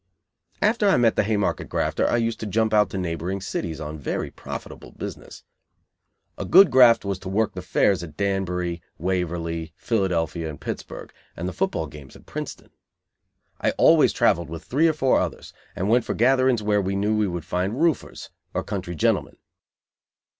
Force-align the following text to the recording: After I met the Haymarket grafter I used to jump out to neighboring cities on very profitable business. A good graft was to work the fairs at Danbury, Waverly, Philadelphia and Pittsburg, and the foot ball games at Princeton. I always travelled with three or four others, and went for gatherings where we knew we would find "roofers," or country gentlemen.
After 0.63 0.89
I 0.89 0.97
met 0.97 1.15
the 1.15 1.21
Haymarket 1.21 1.69
grafter 1.69 2.09
I 2.09 2.17
used 2.17 2.39
to 2.39 2.47
jump 2.47 2.73
out 2.73 2.89
to 2.89 2.97
neighboring 2.97 3.39
cities 3.39 3.79
on 3.79 3.99
very 3.99 4.31
profitable 4.31 4.93
business. 4.93 5.43
A 6.39 6.43
good 6.43 6.71
graft 6.71 7.05
was 7.05 7.19
to 7.19 7.29
work 7.29 7.53
the 7.53 7.61
fairs 7.61 8.01
at 8.01 8.17
Danbury, 8.17 8.81
Waverly, 8.97 9.73
Philadelphia 9.77 10.49
and 10.49 10.59
Pittsburg, 10.59 11.13
and 11.37 11.47
the 11.47 11.53
foot 11.53 11.69
ball 11.69 11.85
games 11.85 12.15
at 12.15 12.25
Princeton. 12.25 12.71
I 13.59 13.73
always 13.77 14.11
travelled 14.11 14.49
with 14.49 14.63
three 14.63 14.87
or 14.87 14.93
four 14.93 15.19
others, 15.19 15.53
and 15.75 15.87
went 15.87 16.03
for 16.05 16.15
gatherings 16.15 16.63
where 16.63 16.81
we 16.81 16.95
knew 16.95 17.15
we 17.15 17.27
would 17.27 17.45
find 17.45 17.79
"roofers," 17.79 18.31
or 18.55 18.63
country 18.63 18.95
gentlemen. 18.95 19.35